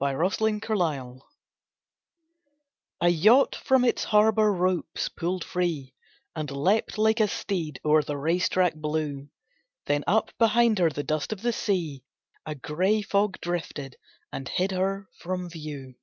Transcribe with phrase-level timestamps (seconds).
[0.00, 1.20] A MARINE ETCHING
[3.00, 5.96] A yacht from its harbour ropes pulled free,
[6.36, 9.30] And leaped like a steed o'er the race track blue,
[9.86, 12.04] Then up behind her the dust of the sea,
[12.46, 13.96] A gray fog, drifted,
[14.32, 15.96] and hid her from view.